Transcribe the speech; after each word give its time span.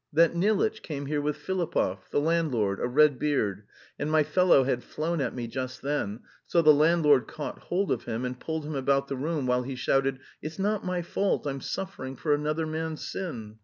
That 0.11 0.33
Nilitch 0.33 0.81
came 0.81 1.05
here 1.05 1.21
with 1.21 1.37
Filipov, 1.37 2.09
the 2.09 2.19
landlord, 2.19 2.79
a 2.79 2.87
red 2.87 3.19
beard, 3.19 3.67
and 3.99 4.09
my 4.11 4.23
fellow 4.23 4.63
had 4.63 4.81
flown 4.83 5.21
at 5.21 5.35
me 5.35 5.45
just 5.45 5.83
then, 5.83 6.21
so 6.47 6.63
the 6.63 6.73
landlord 6.73 7.27
caught 7.27 7.59
hold 7.59 7.91
of 7.91 8.05
him 8.05 8.25
and 8.25 8.39
pulled 8.39 8.65
him 8.65 8.73
about 8.73 9.09
the 9.09 9.15
room 9.15 9.45
while 9.45 9.61
he 9.61 9.75
shouted 9.75 10.17
'It's 10.41 10.57
not 10.57 10.83
my 10.83 11.03
fault, 11.03 11.45
I'm 11.45 11.61
suffering 11.61 12.15
for 12.15 12.33
another 12.33 12.65
man's 12.65 13.07
sin!' 13.07 13.57